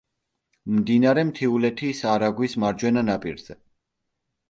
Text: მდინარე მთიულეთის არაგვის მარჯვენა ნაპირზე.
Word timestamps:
მდინარე 0.77 1.27
მთიულეთის 1.33 2.03
არაგვის 2.17 2.59
მარჯვენა 2.65 3.07
ნაპირზე. 3.13 3.63